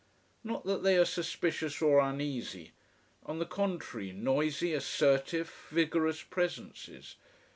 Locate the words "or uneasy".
1.79-2.71